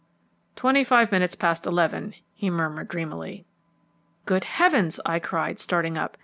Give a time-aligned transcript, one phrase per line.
[0.55, 3.45] "Twenty five minutes past eleven," he murmured dreamily.
[4.25, 6.17] "Good heavens!" I cried, starting up.